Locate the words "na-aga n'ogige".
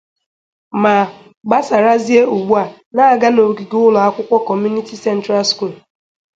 2.95-3.77